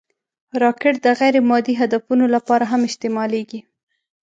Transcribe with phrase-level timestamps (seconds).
[0.63, 3.59] راکټ د غیر مادي هدفونو لپاره هم استعمالېږي